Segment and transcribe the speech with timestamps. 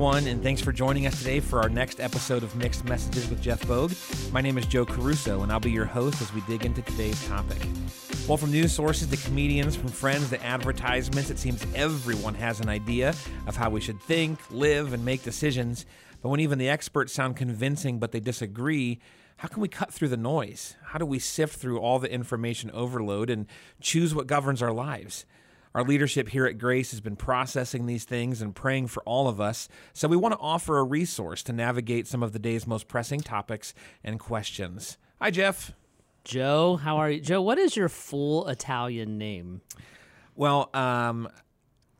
[0.00, 3.42] Everyone, and thanks for joining us today for our next episode of Mixed Messages with
[3.42, 3.92] Jeff Bogue.
[4.32, 7.22] My name is Joe Caruso, and I'll be your host as we dig into today's
[7.28, 7.58] topic.
[8.26, 12.70] Well, from news sources to comedians, from friends to advertisements, it seems everyone has an
[12.70, 13.10] idea
[13.46, 15.84] of how we should think, live, and make decisions.
[16.22, 19.00] But when even the experts sound convincing but they disagree,
[19.36, 20.76] how can we cut through the noise?
[20.82, 23.46] How do we sift through all the information overload and
[23.82, 25.26] choose what governs our lives?
[25.74, 29.40] Our leadership here at Grace has been processing these things and praying for all of
[29.40, 32.88] us, so we want to offer a resource to navigate some of the day's most
[32.88, 34.98] pressing topics and questions.
[35.20, 35.72] Hi, Jeff.
[36.24, 37.20] Joe, how are you?
[37.20, 39.60] Joe, what is your full Italian name?
[40.34, 41.28] Well, um,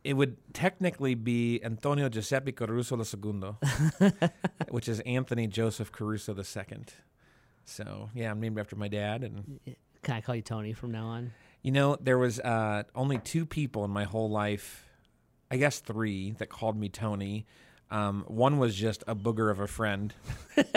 [0.02, 4.11] it would technically be Antonio Giuseppe Caruso II,
[4.70, 6.84] which is Anthony Joseph Caruso II.
[7.64, 9.22] So, yeah, I'm named after my dad.
[9.22, 9.61] And
[10.03, 11.33] Can I call you Tony from now on?
[11.62, 14.86] You know, there was uh, only two people in my whole life,
[15.50, 17.47] I guess three, that called me Tony.
[17.91, 20.14] Um, one was just a booger of a friend,
[20.55, 20.69] which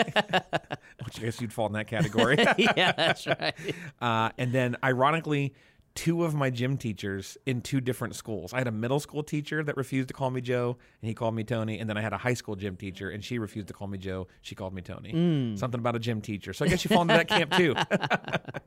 [1.18, 2.36] I guess you'd fall in that category.
[2.58, 3.54] yeah, that's right.
[4.00, 5.54] Uh, and then, ironically,
[5.94, 8.52] two of my gym teachers in two different schools.
[8.52, 11.34] I had a middle school teacher that refused to call me Joe, and he called
[11.36, 11.78] me Tony.
[11.78, 13.96] And then I had a high school gym teacher, and she refused to call me
[13.98, 14.26] Joe.
[14.42, 15.12] She called me Tony.
[15.12, 15.58] Mm.
[15.58, 16.52] Something about a gym teacher.
[16.52, 17.74] So I guess you fall into that camp too.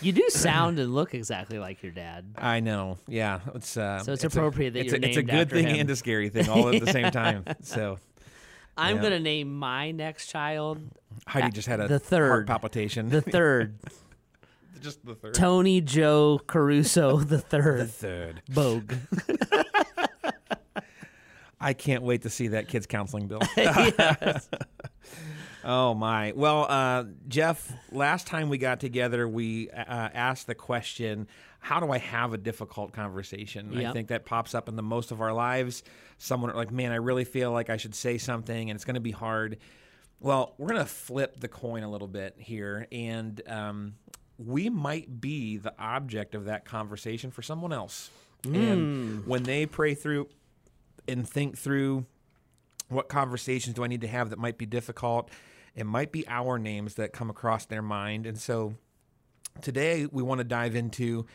[0.00, 2.24] You do sound and look exactly like your dad.
[2.38, 2.98] I know.
[3.08, 3.40] Yeah.
[3.54, 5.80] It's uh, So it's a- appropriate that it's you're a, it's a good thing him.
[5.80, 7.44] and a scary thing all at the same time.
[7.62, 7.98] So
[8.76, 9.02] I'm Yeah.
[9.02, 10.78] going to name my next child
[11.26, 12.46] Heidi Uh, just had a the heart third.
[12.46, 13.08] palpitation.
[13.08, 13.74] the third,
[14.80, 15.34] just the third.
[15.34, 17.80] Tony Joe Caruso the third.
[17.80, 18.42] the third.
[18.46, 18.54] third.
[18.54, 18.94] Bogue.
[21.60, 23.40] I can't wait to see that kid's counseling bill.
[25.68, 26.32] Oh my!
[26.36, 31.26] Well, uh, Jeff, last time we got together, we uh, asked the question,
[31.58, 35.10] "How do I have a difficult conversation?" I think that pops up in the most
[35.10, 35.82] of our lives.
[36.18, 39.00] Someone like, "Man, I really feel like I should say something, and it's going to
[39.00, 39.58] be hard."
[40.20, 43.94] Well, we're going to flip the coin a little bit here, and um,
[44.38, 48.10] we might be the object of that conversation for someone else.
[48.44, 48.54] Hmm.
[48.54, 50.28] And when they pray through
[51.08, 52.06] and think through
[52.88, 55.30] what conversations do I need to have that might be difficult?
[55.74, 58.26] It might be our names that come across their mind.
[58.26, 58.74] And so
[59.60, 61.26] today we want to dive into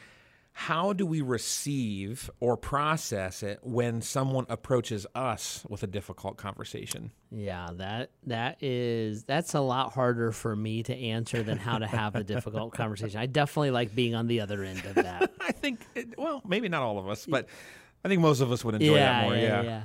[0.53, 7.11] how do we receive or process it when someone approaches us with a difficult conversation?
[7.31, 11.87] Yeah, that that is that's a lot harder for me to answer than how to
[11.87, 13.19] have a difficult conversation.
[13.19, 15.31] I definitely like being on the other end of that.
[15.41, 17.47] I think, it, well, maybe not all of us, but
[18.03, 19.35] I think most of us would enjoy that more.
[19.35, 19.83] Yeah.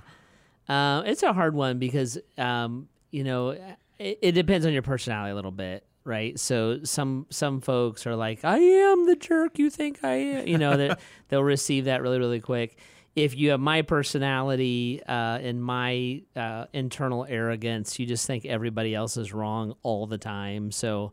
[0.69, 0.99] yeah.
[0.99, 3.51] Uh, it's a hard one because um, you know
[3.99, 6.39] it, it depends on your personality a little bit, right?
[6.39, 10.59] So some some folks are like, "I am the jerk you think I am," you
[10.59, 12.79] know, that they'll receive that really really quick.
[13.15, 18.95] If you have my personality uh, and my uh, internal arrogance, you just think everybody
[18.95, 20.71] else is wrong all the time.
[20.71, 21.13] So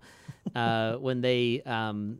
[0.54, 2.20] uh, when they um,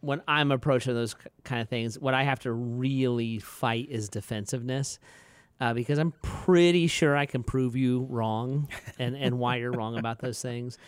[0.00, 1.14] when I'm approaching those
[1.44, 4.98] kind of things, what I have to really fight is defensiveness
[5.60, 8.68] uh, because I'm pretty sure I can prove you wrong
[8.98, 10.78] and, and why you're wrong about those things.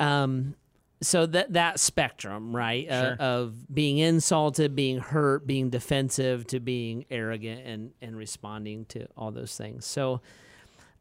[0.00, 0.54] Um,
[1.00, 3.16] so that that spectrum, right, uh, Sure.
[3.20, 9.30] of being insulted, being hurt, being defensive, to being arrogant and and responding to all
[9.30, 9.86] those things.
[9.86, 10.20] So,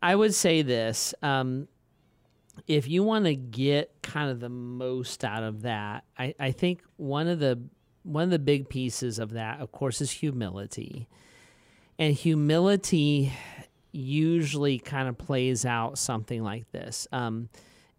[0.02, 1.68] I would say this: um,
[2.68, 6.82] if you want to get kind of the most out of that, I, I think
[6.98, 7.60] one of the
[8.04, 11.08] one of the big pieces of that, of course, is humility.
[12.00, 13.34] And humility
[13.92, 17.08] usually kind of plays out something like this.
[17.12, 17.50] Um,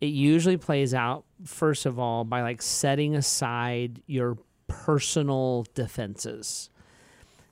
[0.00, 4.38] it usually plays out, first of all, by like setting aside your
[4.68, 6.70] personal defenses.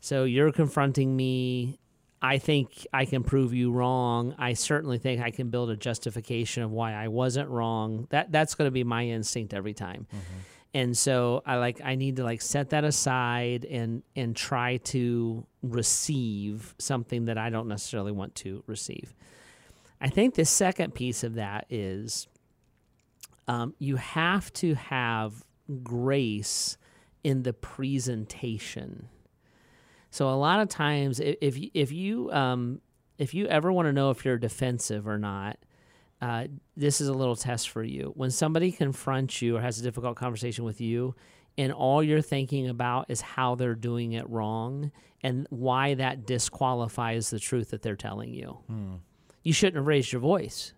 [0.01, 1.79] So you're confronting me.
[2.23, 4.35] I think I can prove you wrong.
[4.39, 8.07] I certainly think I can build a justification of why I wasn't wrong.
[8.11, 10.07] That that's going to be my instinct every time.
[10.09, 10.39] Mm-hmm.
[10.75, 15.47] And so I like I need to like set that aside and and try to
[15.63, 19.15] receive something that I don't necessarily want to receive.
[20.01, 22.29] I think the second piece of that is
[23.49, 25.45] um, you have to have
[25.83, 26.77] grace
[27.23, 29.09] in the presentation.
[30.11, 32.81] So a lot of times, if you, if you um,
[33.19, 35.59] if you ever want to know if you're defensive or not,
[36.21, 36.47] uh,
[36.77, 38.13] this is a little test for you.
[38.15, 41.15] When somebody confronts you or has a difficult conversation with you,
[41.59, 44.91] and all you're thinking about is how they're doing it wrong
[45.23, 48.59] and why that disqualifies the truth that they're telling you,
[49.43, 50.73] you shouldn't have raised your voice.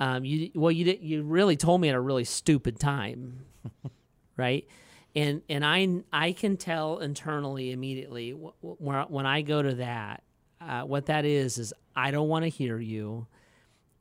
[0.00, 3.44] Um, you well, you did, you really told me at a really stupid time,
[4.36, 4.66] right?
[5.14, 9.74] And and I I can tell internally immediately wh- wh- when when I go to
[9.74, 10.22] that,
[10.60, 13.26] uh, what that is is I don't want to hear you.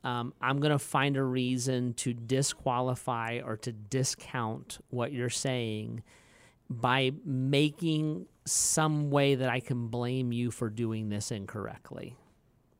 [0.01, 6.03] Um, I'm going to find a reason to disqualify or to discount what you're saying
[6.69, 12.15] by making some way that I can blame you for doing this incorrectly,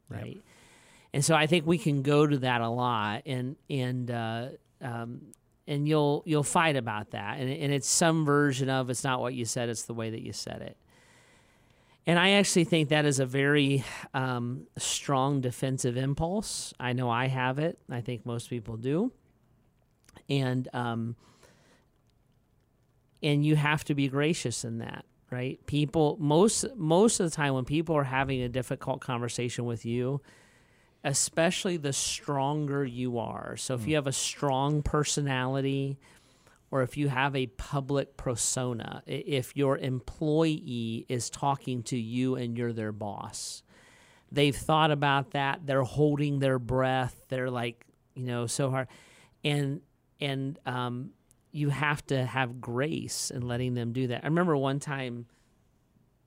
[0.08, 0.36] right?
[0.36, 0.44] Yep.
[1.14, 4.48] And so I think we can go to that a lot, and and uh,
[4.82, 5.22] um,
[5.68, 9.34] and you'll you'll fight about that, and and it's some version of it's not what
[9.34, 10.78] you said, it's the way that you said it.
[12.06, 13.84] And I actually think that is a very
[14.16, 16.74] um, strong defensive impulse.
[16.80, 17.78] I know I have it.
[17.90, 19.12] I think most people do.
[20.28, 21.16] And um,
[23.22, 25.64] and you have to be gracious in that, right?
[25.66, 30.22] People most most of the time when people are having a difficult conversation with you,
[31.04, 33.56] especially the stronger you are.
[33.58, 33.88] So if mm.
[33.88, 35.98] you have a strong personality,
[36.72, 42.58] or if you have a public persona, if your employee is talking to you and
[42.58, 43.64] you're their boss,
[44.32, 45.66] they've thought about that.
[45.66, 47.16] They're holding their breath.
[47.30, 48.88] They're like, you know, so hard,
[49.44, 49.82] and
[50.20, 51.12] and um,
[51.52, 54.24] you have to have grace in letting them do that.
[54.24, 55.26] I remember one time,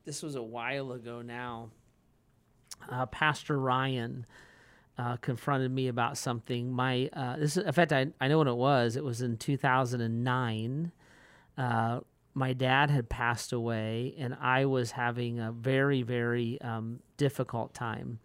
[0.05, 1.71] this was a while ago now.
[2.91, 4.27] Uh, Pastor Ryan
[4.99, 6.73] uh, confronted me about something.
[6.73, 8.97] My uh, this is, in fact, I, I know what it was.
[8.97, 10.93] It was in 2009.
[11.57, 12.01] Uh,
[12.35, 18.19] my dad had passed away, and I was having a very very um, difficult time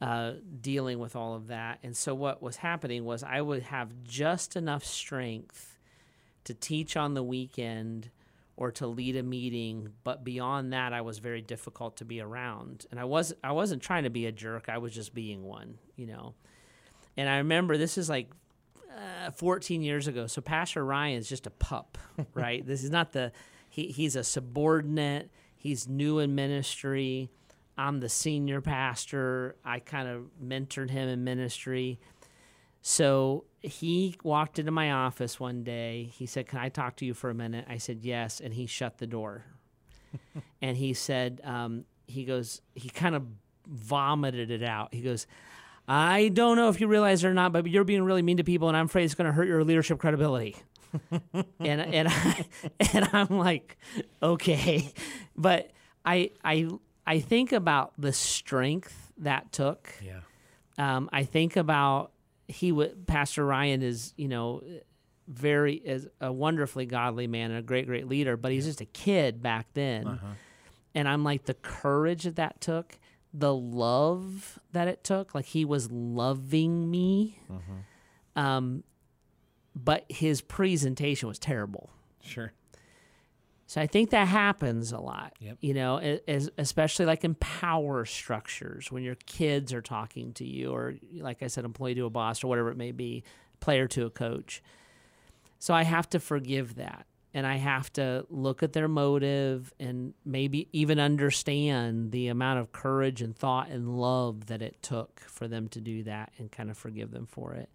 [0.00, 1.78] uh, dealing with all of that.
[1.82, 5.78] And so what was happening was I would have just enough strength
[6.44, 8.10] to teach on the weekend
[8.60, 12.86] or to lead a meeting but beyond that i was very difficult to be around.
[12.92, 15.78] And i was i wasn't trying to be a jerk i was just being one
[15.96, 16.34] you know?
[17.16, 18.30] And i remember this is like
[19.26, 21.98] uh, 14 years ago so pastor ryan is just a pup
[22.34, 22.64] right?
[22.64, 23.32] This is not the
[23.68, 27.30] he, he's a subordinate he's new in ministry
[27.78, 31.98] i'm the senior pastor i kind of mentored him in ministry
[32.82, 36.10] so he walked into my office one day.
[36.14, 37.66] He said, Can I talk to you for a minute?
[37.68, 38.40] I said, Yes.
[38.40, 39.44] And he shut the door.
[40.62, 43.24] and he said, um, He goes, he kind of
[43.68, 44.94] vomited it out.
[44.94, 45.26] He goes,
[45.86, 48.44] I don't know if you realize it or not, but you're being really mean to
[48.44, 50.56] people, and I'm afraid it's going to hurt your leadership credibility.
[51.58, 52.44] and and I,
[52.92, 53.76] and I'm like,
[54.22, 54.92] okay,
[55.36, 55.70] but
[56.04, 56.68] I I
[57.06, 59.92] I think about the strength that took.
[60.00, 60.20] Yeah.
[60.78, 62.12] Um, I think about
[62.50, 64.62] he would Pastor Ryan is you know
[65.28, 68.86] very is a wonderfully godly man and a great great leader, but he's just a
[68.86, 70.26] kid back then, uh-huh.
[70.94, 72.98] and I'm like the courage that that took,
[73.32, 78.42] the love that it took, like he was loving me, uh-huh.
[78.42, 78.82] um,
[79.74, 81.90] but his presentation was terrible.
[82.22, 82.52] Sure.
[83.70, 85.56] So I think that happens a lot, yep.
[85.60, 90.72] you know, as, especially like in power structures when your kids are talking to you,
[90.72, 93.22] or like I said, employee to a boss, or whatever it may be,
[93.60, 94.60] player to a coach.
[95.60, 97.06] So I have to forgive that.
[97.32, 102.72] And I have to look at their motive and maybe even understand the amount of
[102.72, 106.72] courage and thought and love that it took for them to do that and kind
[106.72, 107.68] of forgive them for it.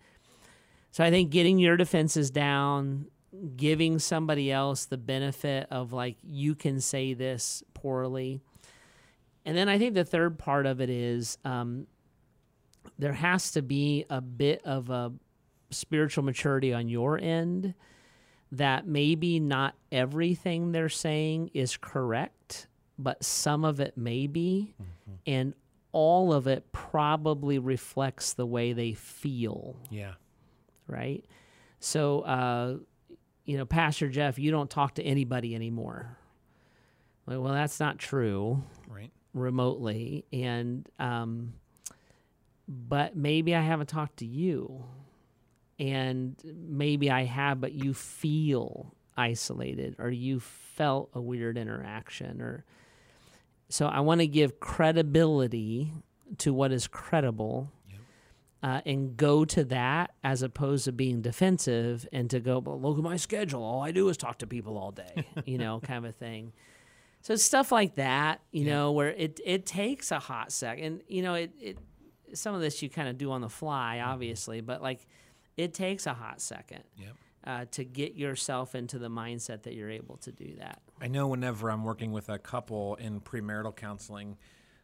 [0.92, 3.08] So I think getting your defenses down,
[3.56, 8.42] giving somebody else the benefit of like you can say this poorly.
[9.46, 11.86] And then i think the third part of it is um,
[12.98, 15.12] there has to be a bit of a
[15.70, 17.76] spiritual maturity on your end
[18.52, 24.74] that maybe not everything they're saying is correct but some of it may be.
[24.82, 25.14] Mm-hmm.
[25.28, 25.54] and
[25.92, 29.78] all of it probably reflects the way they feel.
[29.90, 30.16] Yeah.
[30.88, 31.24] Right?
[31.80, 32.76] So uh,
[33.46, 36.18] you know, Pastor Jeff, you don't talk to anybody anymore.
[37.28, 38.64] Like, well, that's not true.
[38.88, 39.12] Right.
[39.34, 40.26] Remotely.
[40.34, 41.54] And, um,
[42.68, 44.84] but maybe I haven't talked to you.
[45.78, 52.66] And maybe I have, but you feel isolated or you felt a weird interaction or
[53.70, 55.92] so I want to give credibility
[56.40, 57.72] to what is credible
[58.66, 62.98] uh, and go to that as opposed to being defensive and to go, well, look
[62.98, 63.62] at my schedule.
[63.62, 66.52] All I do is talk to people all day, you know, kind of a thing.
[67.22, 68.74] So it's stuff like that, you yeah.
[68.74, 71.04] know, where it it takes a hot second.
[71.08, 71.78] You know, it it
[72.34, 74.10] some of this you kind of do on the fly, mm-hmm.
[74.10, 75.06] obviously, but like
[75.58, 76.84] it takes a hot second.
[76.98, 77.16] Yep.
[77.46, 80.82] Uh, to get yourself into the mindset that you're able to do that.
[81.00, 84.38] I know whenever I'm working with a couple in premarital counseling,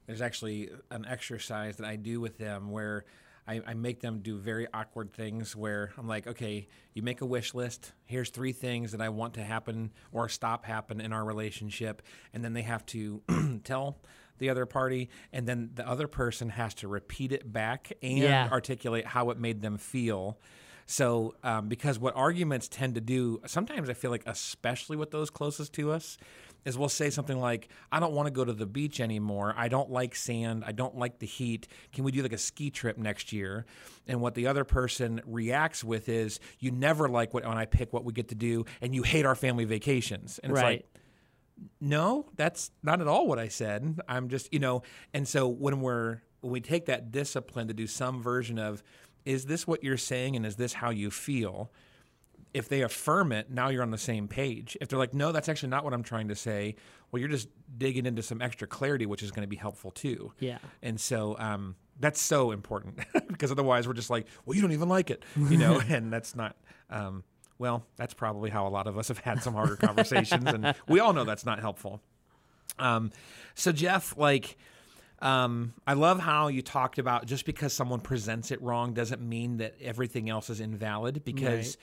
[0.05, 3.05] there's actually an exercise that I do with them where
[3.47, 7.25] I, I, make them do very awkward things where I'm like, okay, you make a
[7.25, 7.91] wish list.
[8.05, 12.01] Here's three things that I want to happen or stop happen in our relationship,
[12.33, 13.21] and then they have to
[13.63, 13.97] tell
[14.37, 18.49] the other party, and then the other person has to repeat it back and Yeah.
[18.51, 20.39] articulate how it made them feel.
[20.87, 25.29] So, um, because what arguments tend to do, sometimes I feel like, especially with those
[25.29, 26.17] closest to us,
[26.65, 29.53] is we'll say something like, I don't want to go to the beach anymore.
[29.57, 30.63] I don't like sand.
[30.65, 31.67] I don't like the heat.
[31.91, 33.65] Can we do like a ski trip next year?
[34.07, 37.93] And what the other person reacts with is, You never like what when I pick
[37.93, 40.39] what we get to do, and you hate our family vacations.
[40.39, 40.79] And it's Right.
[40.81, 40.85] like,
[41.79, 43.99] no, that's not at all what I said.
[44.07, 47.85] I'm just, you know, and so when we're when we take that discipline to do
[47.85, 48.81] some version of
[49.25, 51.71] is this what you're saying and is this how you feel?
[52.53, 54.77] If they affirm it, now you're on the same page.
[54.81, 56.75] If they're like, no, that's actually not what I'm trying to say,
[57.11, 60.33] well, you're just digging into some extra clarity, which is going to be helpful too.
[60.39, 60.57] Yeah.
[60.81, 64.89] And so um, that's so important because otherwise we're just like, well, you don't even
[64.89, 66.55] like it, you know, and that's not.
[66.89, 67.23] Um,
[67.57, 70.99] well, that's probably how a lot of us have had some harder conversations, and we
[70.99, 72.01] all know that's not helpful.
[72.79, 73.11] Um,
[73.53, 74.57] so Jeff, like,
[75.21, 79.57] um, I love how you talked about just because someone presents it wrong doesn't mean
[79.57, 81.23] that everything else is invalid.
[81.23, 81.77] Because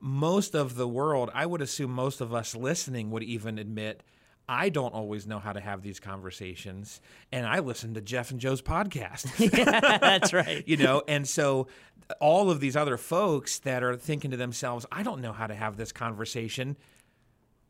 [0.00, 4.02] most of the world, I would assume most of us listening would even admit.
[4.48, 8.40] I don't always know how to have these conversations, and I listen to Jeff and
[8.40, 9.30] Joe's podcast.
[10.00, 10.64] That's right.
[10.66, 11.66] you know and so
[12.20, 15.54] all of these other folks that are thinking to themselves i don't know how to
[15.54, 16.76] have this conversation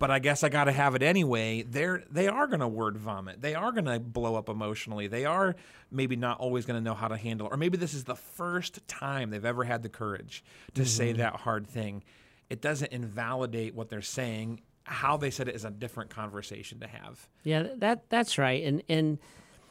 [0.01, 2.97] but i guess i got to have it anyway they're they are going to word
[2.97, 5.55] vomit they are going to blow up emotionally they are
[5.93, 7.55] maybe not always going to know how to handle it.
[7.55, 10.43] or maybe this is the first time they've ever had the courage
[10.75, 11.19] to say mm-hmm.
[11.19, 12.03] that hard thing
[12.49, 16.87] it doesn't invalidate what they're saying how they said it is a different conversation to
[16.87, 18.65] have Yeah, that that's right.
[18.65, 19.19] And and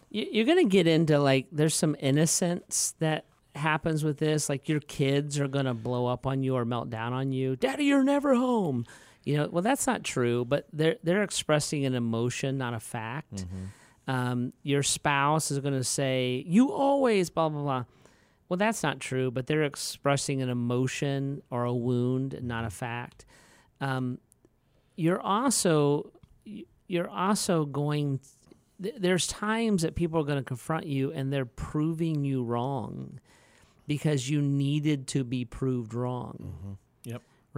[0.09, 4.47] you- you're going to get into like there's some innocence that happens with this.
[4.49, 7.55] Like your kids are going to blow up on you or melt down on you.
[7.55, 8.85] Daddy, you're never home.
[9.25, 13.45] You know, well that's not true, but they're they're expressing an emotion, not a fact.
[14.07, 17.83] Um, your spouse is going to say, "You always blah blah blah."
[18.47, 23.25] Well, that's not true, but they're expressing an emotion or a wound, not a fact.
[23.79, 24.17] Um,
[24.95, 26.11] you're also
[26.87, 28.19] you're also going
[28.81, 33.19] th- there's times that people are going to confront you and they're proving you wrong
[33.87, 36.77] because you needed to be proved wrong yep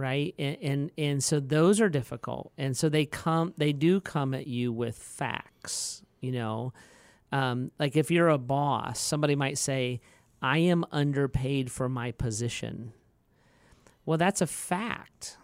[0.02, 0.34] right?
[0.38, 2.52] And, and and so those are difficult.
[2.58, 6.72] And so they come they do come at you with facts you know?
[7.30, 10.00] Um, like if you're a boss somebody might say
[10.40, 12.92] i am underpaid for my position.
[14.06, 15.36] Well that's a fact.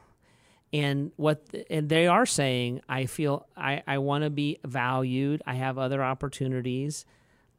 [0.72, 5.42] And what and they are saying i feel i i want to be valued.
[5.46, 7.04] I have other opportunities.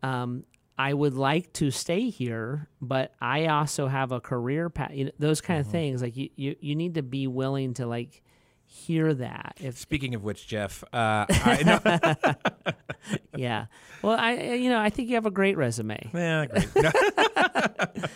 [0.04, 0.46] Um
[0.80, 5.12] i would like to stay here but i also have a career path you know,
[5.20, 8.24] those kind of things like you, you you need to be willing to like
[8.66, 12.74] hear that if speaking of which jeff uh, I know
[13.36, 13.66] yeah.
[14.02, 16.10] Well i you know i think you have a great resume.
[16.14, 18.06] Yeah, great.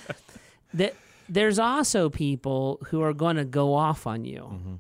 [0.75, 0.96] That
[1.29, 4.79] there's also people who are going to go off on you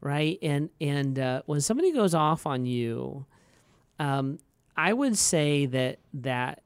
[0.00, 0.38] right?
[0.42, 3.26] And and uh, when somebody goes off on you
[3.98, 4.38] um,
[4.76, 6.62] i would say that that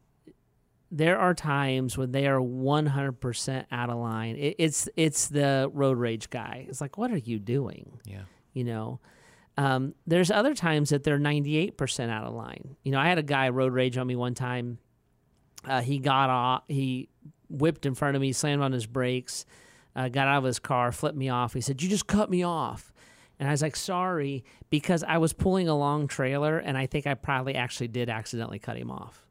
[0.94, 4.36] there are times when they are 100% out of line.
[4.36, 6.66] It, it's it's the road rage guy.
[6.68, 7.98] It's like what are you doing?
[8.04, 8.22] Yeah.
[8.52, 9.00] you know?
[9.56, 12.76] Um, there's other times that they're 98% out of line.
[12.84, 14.78] You know i had a guy road rage on me one time.
[15.64, 17.08] Uh, he got off he
[17.48, 19.46] whipped in front of me slammed on his brakes
[19.94, 21.54] uh, got out of his car flipped me off.
[21.54, 22.92] He said you just cut me off.
[23.38, 27.08] And i was like sorry because i was pulling a long trailer and i think
[27.08, 29.21] i probably actually did accidentally cut him off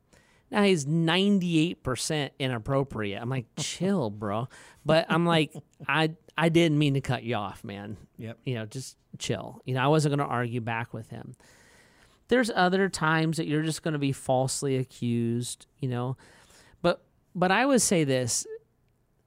[0.51, 4.47] now he's 98% inappropriate i'm like chill bro
[4.85, 5.53] but i'm like
[5.87, 8.37] i i didn't mean to cut you off man Yep.
[8.45, 9.61] you know, just chill.
[9.65, 11.35] You know, I wasn't going to argue back with him.
[12.27, 16.17] There's other times that you're just going to be falsely accused, you know.
[16.83, 17.03] But
[17.33, 18.45] but I would say this,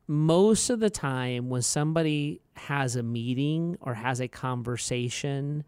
[0.06, 5.64] most of the time when somebody has a meeting or has a conversation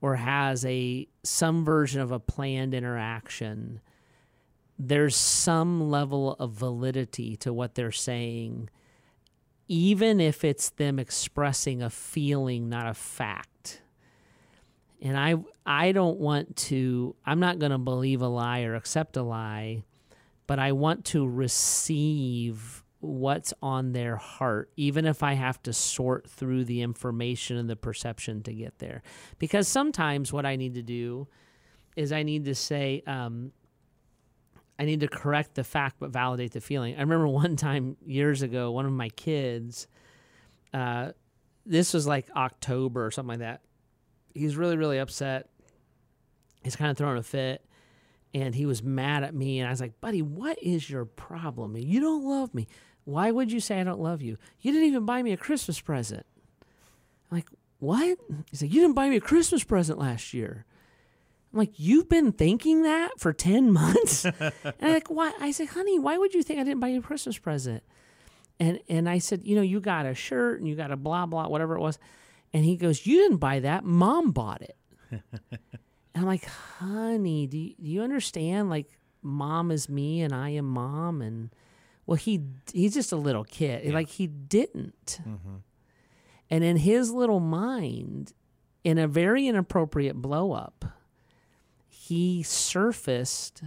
[0.00, 3.80] or has a some version of a planned interaction,
[4.78, 8.68] there's some level of validity to what they're saying
[9.68, 13.80] even if it's them expressing a feeling, not a fact.
[15.00, 19.16] And I I don't want to I'm not going to believe a lie or accept
[19.16, 19.82] a lie,
[20.46, 26.28] but I want to receive what's on their heart even if I have to sort
[26.28, 29.02] through the information and the perception to get there.
[29.38, 31.26] Because sometimes what I need to do
[31.96, 33.52] is I need to say um
[34.82, 36.96] I need to correct the fact but validate the feeling.
[36.96, 39.86] I remember one time years ago, one of my kids,
[40.74, 41.12] uh,
[41.64, 43.60] this was like October or something like that.
[44.34, 45.48] He's really, really upset.
[46.64, 47.64] He's kind of throwing a fit.
[48.34, 49.60] and he was mad at me.
[49.60, 51.76] And I was like, buddy, what is your problem?
[51.76, 52.66] You don't love me.
[53.04, 54.38] Why would you say I don't love you?
[54.60, 56.24] You didn't even buy me a Christmas present.
[57.30, 57.48] I'm like,
[57.78, 58.18] what?
[58.50, 60.64] He's like, you didn't buy me a Christmas present last year.
[61.52, 64.24] I'm like, you've been thinking that for 10 months?
[64.40, 65.32] and I'm like, why?
[65.38, 67.82] I said, honey, why would you think I didn't buy you a Christmas present?
[68.58, 71.26] And, and I said, you know, you got a shirt and you got a blah,
[71.26, 71.98] blah, whatever it was.
[72.52, 73.84] And he goes, you didn't buy that.
[73.84, 74.76] Mom bought it.
[75.10, 75.22] and
[76.14, 78.70] I'm like, honey, do you, do you understand?
[78.70, 78.86] Like,
[79.20, 81.20] mom is me and I am mom.
[81.20, 81.50] And
[82.06, 82.40] well, he
[82.72, 83.84] he's just a little kid.
[83.84, 83.92] Yeah.
[83.92, 85.20] Like, he didn't.
[85.22, 85.56] Mm-hmm.
[86.50, 88.32] And in his little mind,
[88.84, 90.84] in a very inappropriate blow up,
[92.08, 93.62] he surfaced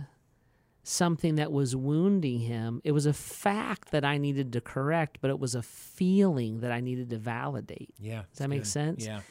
[0.84, 2.82] something that was wounding him.
[2.84, 6.70] It was a fact that I needed to correct, but it was a feeling that
[6.70, 7.94] I needed to validate.
[7.98, 8.24] Yeah.
[8.32, 9.06] Does that make sense?
[9.06, 9.22] Yeah.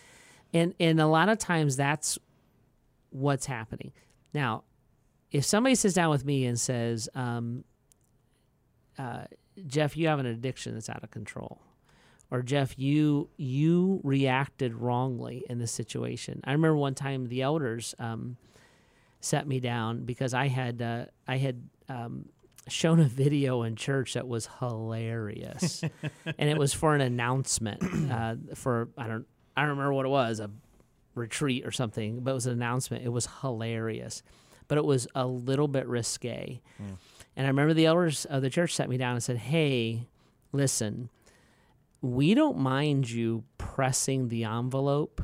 [0.54, 2.18] And and a lot of times that's
[3.10, 3.92] what's happening.
[4.32, 4.64] Now,
[5.30, 7.64] if somebody sits down with me and says, um,
[8.96, 9.24] uh,
[9.66, 11.60] "Jeff, you have an addiction that's out of control,"
[12.30, 17.94] or "Jeff, you you reacted wrongly in this situation," I remember one time the elders
[17.98, 18.38] um,
[19.24, 22.28] set me down because I had uh, I had um,
[22.68, 25.82] shown a video in church that was hilarious,
[26.38, 29.26] and it was for an announcement uh, for I don't
[29.56, 30.50] I don't remember what it was a
[31.14, 33.04] retreat or something, but it was an announcement.
[33.04, 34.22] It was hilarious,
[34.68, 36.60] but it was a little bit risque.
[37.36, 40.06] And I remember the elders of the church sat me down and said, "Hey,
[40.52, 41.08] listen,
[42.02, 45.22] we don't mind you pressing the envelope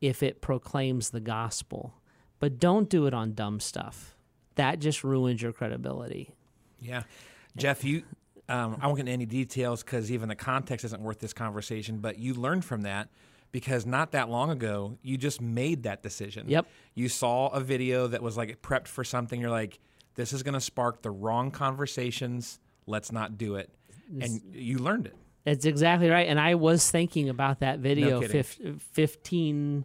[0.00, 1.94] if it proclaims the gospel,
[2.42, 4.16] but don't do it on dumb stuff.
[4.56, 6.34] That just ruins your credibility."
[6.80, 7.04] Yeah.
[7.56, 8.02] Jeff, you,
[8.48, 11.98] um, I won't get into any details because even the context isn't worth this conversation,
[11.98, 13.08] but you learned from that
[13.52, 16.48] because not that long ago, you just made that decision.
[16.48, 16.66] Yep.
[16.94, 19.40] You saw a video that was like prepped for something.
[19.40, 19.78] You're like,
[20.14, 22.58] this is going to spark the wrong conversations.
[22.86, 23.70] Let's not do it.
[24.20, 25.14] And you learned it.
[25.44, 26.28] That's exactly right.
[26.28, 28.58] And I was thinking about that video fif-
[28.92, 29.84] 15,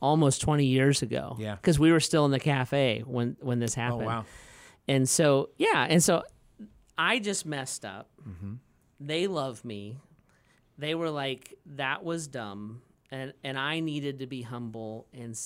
[0.00, 1.36] almost 20 years ago.
[1.38, 1.56] Yeah.
[1.56, 4.02] Because we were still in the cafe when, when this happened.
[4.02, 4.26] Oh, happened.
[4.26, 4.32] wow.
[4.88, 5.86] And so, yeah.
[5.88, 6.22] And so
[6.98, 8.10] I just messed up.
[8.28, 8.54] Mm-hmm.
[8.98, 9.98] They love me.
[10.78, 12.82] They were like, that was dumb.
[13.10, 15.06] And, and I needed to be humble.
[15.12, 15.38] And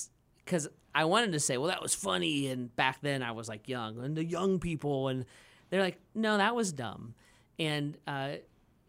[0.43, 2.47] because I wanted to say, well, that was funny.
[2.47, 5.09] And back then I was like young and the young people.
[5.09, 5.25] And
[5.69, 7.15] they're like, no, that was dumb.
[7.59, 8.33] And uh,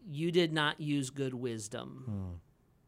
[0.09, 2.39] you did not use good wisdom.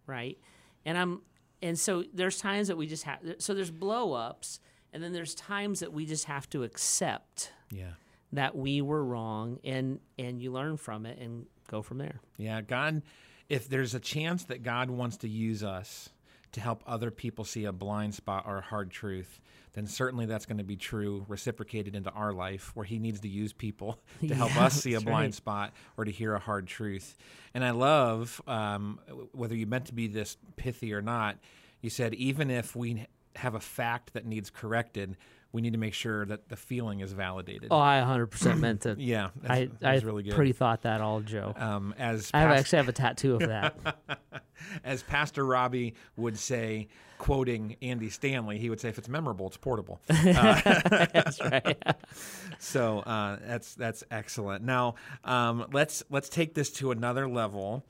[0.06, 0.38] Right.
[0.86, 1.22] And I'm,
[1.62, 4.60] and so there's times that we just have, so there's blow ups.
[4.92, 7.92] And then there's times that we just have to accept Yeah.
[8.34, 12.20] that we were wrong and and you learn from it and go from there.
[12.38, 12.62] Yeah.
[12.62, 13.04] God,
[13.50, 16.10] if there's a chance that God wants to use us
[16.54, 19.40] to help other people see a blind spot or a hard truth,
[19.74, 23.28] then certainly that's going to be true, reciprocated into our life, where He needs to
[23.28, 25.34] use people to help Yeah, us see a blind right.
[25.34, 27.16] spot or to hear a hard truth.
[27.54, 29.00] And I love um,
[29.32, 31.38] whether you meant to be this pithy or not.
[31.82, 35.18] You said even if we have a fact that needs corrected,
[35.52, 37.70] we need to make sure that the feeling is validated.
[37.72, 38.96] Oh, I 100% meant to.
[39.00, 40.36] yeah, that's, I that's I really good.
[40.36, 41.54] pre-thought that all, Joe.
[41.56, 43.76] um, as I past- actually have a tattoo of that.
[44.84, 46.88] as Pastor Robbie would say,
[47.18, 51.78] quoting Andy Stanley, he would say, "If it's memorable, it's portable." That's right.
[52.60, 54.64] so uh, that's that's excellent.
[54.64, 57.86] Now um, let's let's take this to another level.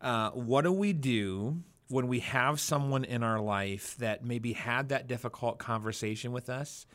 [0.00, 1.62] Uh, what do we do
[1.94, 6.86] when we have someone in our life that maybe had that difficult conversation with us?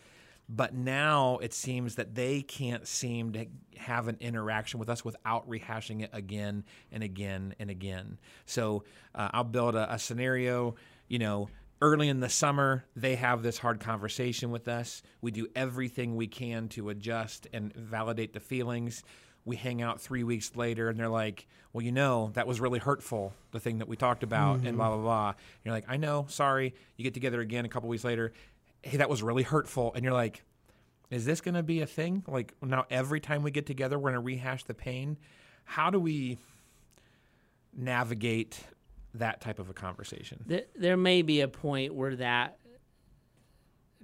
[0.50, 3.46] But now it seems that they can't seem to
[3.78, 8.18] have an interaction with us without rehashing it again and again and again.
[8.46, 8.84] So
[9.16, 10.76] uh, I'll build a, a scenario,
[11.08, 11.48] you know,
[11.82, 15.02] early in the summer, they have this hard conversation with us.
[15.22, 19.04] We do everything we can to adjust and validate the feelings.
[19.50, 22.80] We hang out three weeks later and they're like, well, you know, that was really
[22.80, 24.78] hurtful, the thing that we talked about, and mm-hmm.
[24.78, 25.28] blah, blah, blah.
[25.30, 26.74] And you're like, I know, sorry.
[26.96, 28.32] You get together again a couple weeks later.
[28.82, 29.92] Hey, that was really hurtful.
[29.94, 30.44] And you're like,
[31.10, 32.24] is this going to be a thing?
[32.28, 35.18] Like now, every time we get together, we're going to rehash the pain.
[35.64, 36.38] How do we
[37.76, 38.60] navigate
[39.16, 40.44] that type of a conversation?
[40.46, 42.58] there, there may be a point where that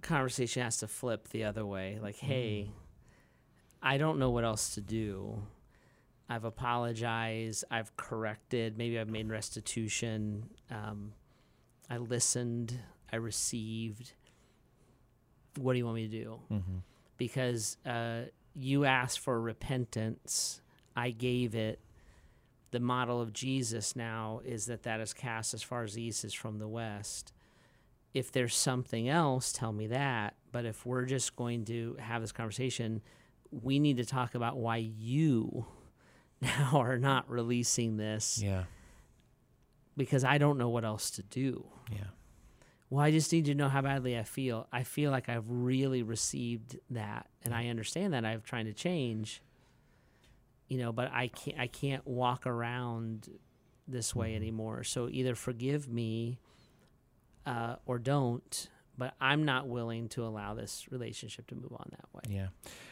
[0.02, 2.00] conversation has to flip the other way.
[2.02, 2.85] Like, hey, mm-hmm.
[3.82, 5.44] I don't know what else to do.
[6.28, 7.64] I've apologized.
[7.70, 8.78] I've corrected.
[8.78, 10.50] Maybe I've made restitution.
[10.72, 11.14] Um,
[11.90, 12.80] I listened.
[13.12, 14.14] I received.
[15.60, 16.40] What do you want me to do?
[17.18, 18.24] Because uh,
[18.56, 20.62] you asked for repentance.
[20.96, 21.80] I gave it.
[22.72, 26.26] The model of Jesus now is that that is cast as far as the east
[26.26, 27.32] is from the west.
[28.14, 30.36] If there's something else, tell me that.
[30.52, 33.02] but if we're just going to have this conversation,
[33.52, 35.66] we need to talk about why you
[36.42, 38.64] now are not releasing this Yeah.
[39.98, 41.66] because I don't know what else to do.
[41.92, 42.06] Yeah.
[42.90, 44.68] Well, I just need to know how badly I feel.
[44.72, 49.42] I feel like I've really received that, and I understand that I'm trying to change.
[50.68, 51.60] You know, but I can't.
[51.60, 53.30] I can't walk around
[53.88, 54.84] this way anymore.
[54.84, 56.40] So either forgive me,
[57.46, 58.70] uh, or don't.
[58.98, 62.36] But I'm not willing to allow this relationship to move on that way.
[62.36, 62.48] Yeah.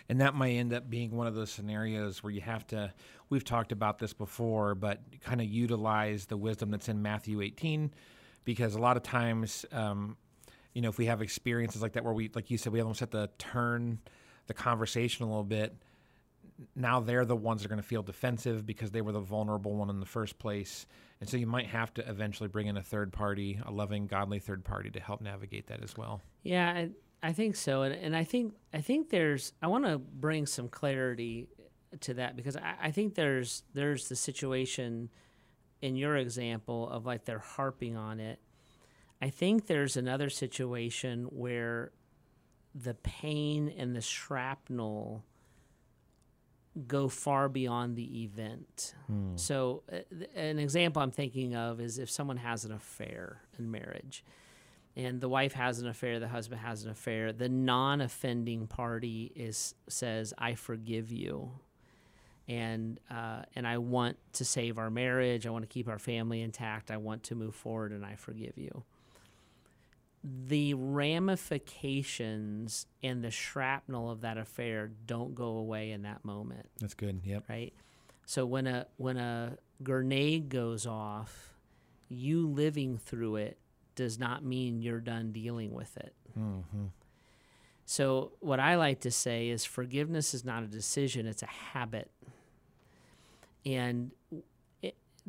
[0.09, 2.93] And that might end up being one of those scenarios where you have to,
[3.29, 7.93] we've talked about this before, but kind of utilize the wisdom that's in Matthew 18,
[8.43, 10.17] because a lot of times, um,
[10.73, 12.99] you know, if we have experiences like that where we, like you said, we almost
[12.99, 13.99] have to turn
[14.47, 15.73] the conversation a little bit.
[16.75, 19.75] Now they're the ones that are going to feel defensive because they were the vulnerable
[19.75, 20.85] one in the first place.
[21.19, 24.39] And so you might have to eventually bring in a third party, a loving, godly
[24.39, 26.21] third party to help navigate that as well.
[26.43, 26.89] Yeah, I,
[27.21, 30.67] I think so, and, and I think I think there's I want to bring some
[30.67, 31.47] clarity
[32.01, 35.09] to that because I, I think there's there's the situation
[35.81, 38.39] in your example of like they're harping on it.
[39.21, 41.91] I think there's another situation where
[42.75, 45.23] the pain and the shrapnel
[46.87, 48.95] go far beyond the event.
[49.35, 53.69] So, uh, th- an example I'm thinking of is if someone has an affair in
[53.69, 54.23] marriage
[54.95, 59.75] and the wife has an affair, the husband has an affair, the non-offending party is
[59.87, 61.51] says, "I forgive you."
[62.47, 65.45] And uh, and I want to save our marriage.
[65.47, 66.91] I want to keep our family intact.
[66.91, 68.83] I want to move forward, and I forgive you
[70.23, 76.93] the ramifications and the shrapnel of that affair don't go away in that moment, That's
[76.93, 77.21] good.
[77.25, 77.43] Yep.
[77.49, 77.73] right?
[78.25, 81.53] So when a when a grenade goes off,
[82.07, 83.57] you living through it
[83.95, 86.13] does not mean you're done dealing with it.
[86.39, 86.85] Mm-hmm.
[87.85, 92.09] So what I like to say is forgiveness is not a decision, it's a habit.
[93.65, 94.11] And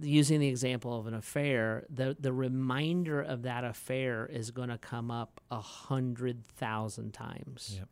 [0.00, 4.78] using the example of an affair, the, the reminder of that affair is going to
[4.78, 7.76] come up a hundred thousand times.
[7.78, 7.88] Yep.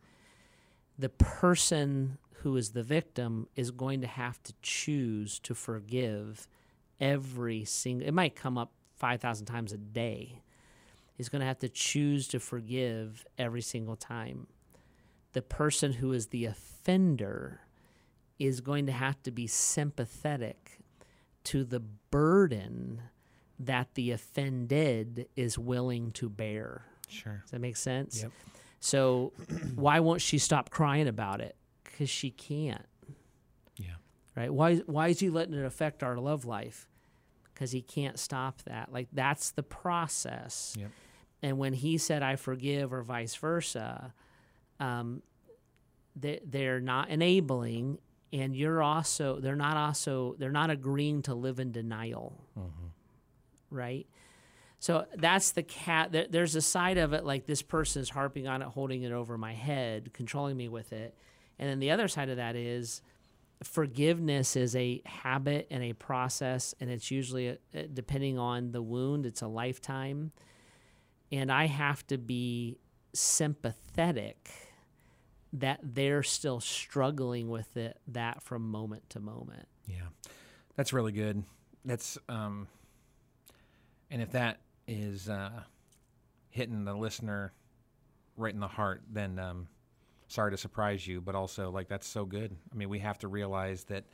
[0.99, 6.49] The person who is the victim is going to have to choose to forgive
[7.01, 8.07] every single.
[8.07, 10.43] It might come up five thousand times a day.
[11.15, 14.49] He's going to have to choose to forgive every single time.
[15.35, 17.61] The person who is the offender
[18.39, 20.82] is going to have to be sympathetic
[21.45, 23.03] to the burden
[23.59, 26.85] that the offended is willing to bear.
[27.09, 27.41] Sure.
[27.45, 28.23] Does that make sense?
[28.23, 28.33] Yep.
[28.81, 29.33] So,
[29.75, 31.55] why won't she stop crying about it?
[31.85, 32.87] Because she can't,
[33.77, 33.95] Yeah.
[34.35, 34.53] right?
[34.53, 36.89] Why, why is he letting it affect our love life?
[37.53, 38.91] Because he can't stop that.
[38.93, 40.75] Like, that's the process.
[40.79, 40.91] Yep.
[41.43, 44.15] And when he said, I forgive, or vice versa,
[44.81, 45.23] um,
[46.17, 47.99] they, they're not enabling,
[48.33, 52.87] and you're also, they're not also, they're not agreeing to live in denial, mm-hmm.
[53.71, 54.07] right?
[54.79, 56.11] So that's the cat.
[56.13, 59.13] There, there's a side of it like this person is harping on it, holding it
[59.13, 61.15] over my head, controlling me with it.
[61.59, 63.03] And then the other side of that is
[63.63, 68.83] forgiveness is a habit and a process, and it's usually, a, a- depending on the
[68.83, 70.33] wound, it's a lifetime.
[71.31, 72.79] And I have to be
[73.15, 74.51] sympathetic
[75.53, 79.69] that they're still struggling with it, that from moment to moment.
[79.87, 80.09] Yeah,
[80.77, 81.43] that's really good.
[81.85, 82.69] That's um,
[84.11, 85.63] and if that is uh,
[86.51, 87.53] hitting the listener
[88.37, 89.69] right in the heart, then um,
[90.29, 92.57] sorry to surprise you, but also like that's so good.
[92.73, 94.05] I mean, we have to realize that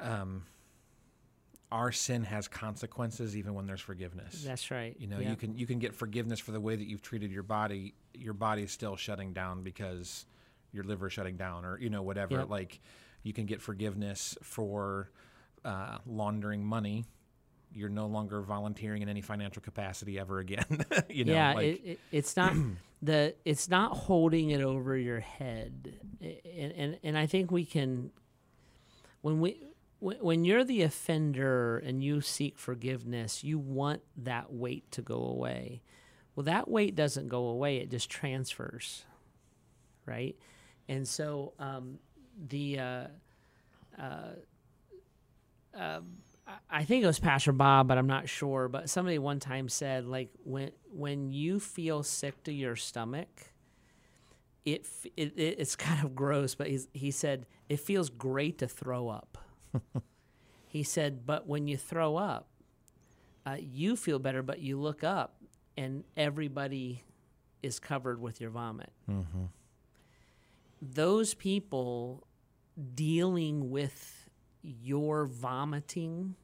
[0.00, 0.44] um,
[1.72, 4.44] our sin has consequences, even when there's forgiveness.
[4.46, 4.94] That's right.
[4.98, 5.30] You know, Yeah.
[5.30, 7.94] you can you can get forgiveness for the way that you've treated your body.
[8.14, 10.26] Your body is still shutting down because
[10.72, 12.34] your liver is shutting down, or you know whatever.
[12.40, 12.50] Yep.
[12.50, 12.80] Like
[13.22, 15.10] you can get forgiveness for
[15.64, 17.06] uh, laundering money.
[17.74, 20.66] You're no longer volunteering in any financial capacity ever again.
[21.08, 22.54] you know, yeah, like it, it, it's not
[23.02, 28.10] the it's not holding it over your head, and and, and I think we can
[29.22, 29.58] when we
[30.02, 35.82] when, you're the offender and you seek forgiveness, you want that weight to go away.
[36.36, 39.04] Well, that weight doesn't go away; it just transfers,
[40.06, 40.36] right?
[40.88, 41.98] And so um,
[42.48, 43.06] the uh,
[46.46, 48.68] I- I think it was Pastor Bob, but I'm not sure.
[48.68, 53.28] But somebody one time said, like, when when you feel sick to your stomach,
[54.64, 54.86] it,
[55.16, 56.54] it, it it's kind of gross.
[56.54, 59.38] But he said it feels great to throw up.
[60.68, 62.48] He said, but when you throw up,
[63.46, 64.42] uh, you feel better.
[64.42, 65.36] But you look up,
[65.76, 67.02] and everybody
[67.62, 68.90] is covered with your vomit.
[70.80, 72.26] Those people
[72.94, 74.28] dealing with
[74.62, 76.34] your vomiting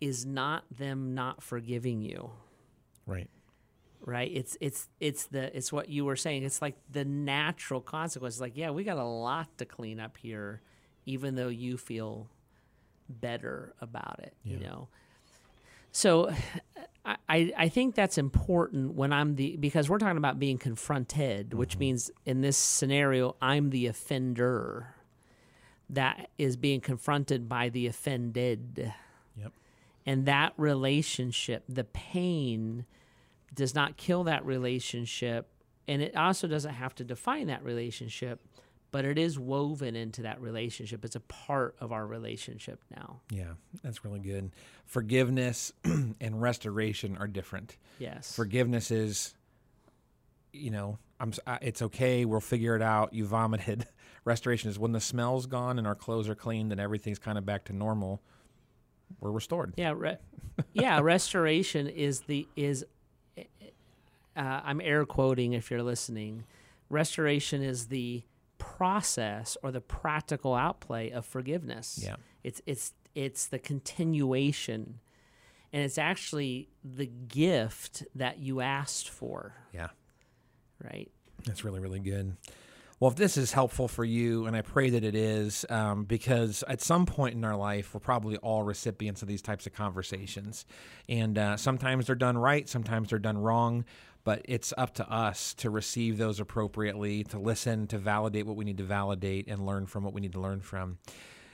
[0.00, 2.30] is not them not forgiving you
[3.06, 3.28] Right.
[4.00, 8.40] right it's it's it's the it's what you were saying it's like the natural consequence
[8.40, 10.60] like yeah we got a lot to clean up here
[11.06, 12.28] even though you feel
[13.08, 14.88] better about it you know?
[15.94, 16.30] So
[17.06, 21.72] I, I think that's important when I'm the because we're talking about being confronted, which
[21.72, 21.80] mm-hmm.
[21.80, 24.94] means in this scenario I'm the offender
[25.90, 28.92] that is being confronted by the offended.
[29.36, 29.52] Yep.
[30.06, 32.86] and that relationship the pain
[33.54, 35.48] does not kill that relationship
[35.86, 38.40] and it also doesn't have to define that relationship
[38.94, 43.54] but it is woven into that relationship it's a part of our relationship now Yeah,
[43.82, 44.52] that's really good.
[44.86, 47.76] Forgiveness and restoration are different.
[47.98, 49.34] yes Forgiveness is,
[50.52, 51.32] you know, I'm.
[51.62, 52.24] It's okay.
[52.24, 53.12] We'll figure it out.
[53.12, 53.86] You vomited.
[54.24, 57.44] Restoration is when the smell's gone and our clothes are cleaned and everything's kind of
[57.44, 58.20] back to normal.
[59.20, 59.74] We're restored.
[59.76, 60.18] yeah re-
[60.72, 62.84] yeah restoration is the is
[63.38, 66.44] uh, i'm air quoting if you're listening
[66.90, 68.22] restoration is the
[68.64, 72.16] process or the practical outplay of forgiveness Yeah.
[72.42, 74.98] It's it's it's the continuation,
[75.72, 79.88] and it's actually the gift that you asked for, Yeah.
[80.82, 81.08] right?
[81.44, 82.36] That's really, really good.
[82.98, 86.64] Well, if this is helpful for you, and I pray that it is, um, because
[86.68, 90.64] at some point in our life, we're probably all recipients of these types of conversations.
[91.08, 93.84] And uh, sometimes they're done right, sometimes they're done wrong,
[94.24, 98.64] but it's up to us to receive those appropriately, to listen, to validate what we
[98.64, 100.98] need to validate, and learn from what we need to learn from.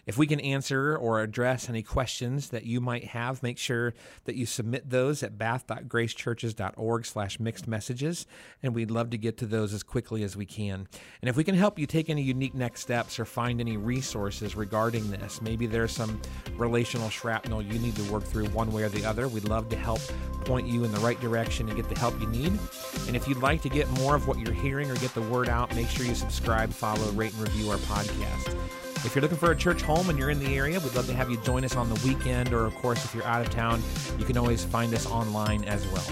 [0.06, 4.36] If we can answer or address any questions that you might have, make sure that
[4.36, 8.26] you submit those at bath.gracechurches.org slash mixed messages,
[8.62, 10.88] and we'd love to get to those as quickly as we can.
[11.20, 14.56] And if we can help you take any unique next steps or find any resources
[14.56, 16.20] regarding this, maybe there's some
[16.56, 19.76] relational shrapnel you need to work through one way or the other, we'd love to
[19.76, 20.00] help
[20.44, 22.58] point you in the right direction and get the help you need.
[23.06, 25.48] And if you'd like to get more of what you're hearing or get the word
[25.48, 28.56] out, make sure you subscribe, follow, rate, and review our podcast.
[29.02, 31.14] If you're looking for a church home and you're in the area, we'd love to
[31.14, 33.82] have you join us on the weekend, or of course, if you're out of town,
[34.18, 36.04] you can always find us online as well.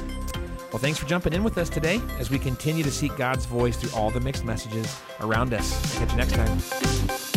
[0.73, 3.77] Well, thanks for jumping in with us today as we continue to seek God's voice
[3.77, 5.99] through all the mixed messages around us.
[5.99, 7.28] Catch you next time.